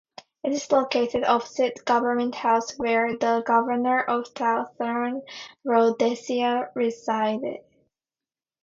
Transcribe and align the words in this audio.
It 0.43 0.51
is 0.53 0.71
located 0.71 1.23
opposite 1.25 1.85
Government 1.85 2.33
House 2.33 2.75
where 2.75 3.15
the 3.15 3.43
Governor 3.45 4.01
of 4.01 4.25
Southern 4.35 5.21
Rhodesia 5.63 6.71
resided. 6.73 7.59